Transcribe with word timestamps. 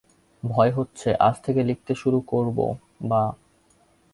ভয় 0.43 0.71
হচ্ছে, 0.71 1.09
আজ 1.19 1.35
থেকে 1.43 1.61
লিখতে 1.63 1.93
শুরু 1.95 2.19
করব-বা। 2.27 3.23